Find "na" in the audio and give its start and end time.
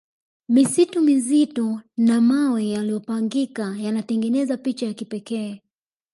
1.97-2.21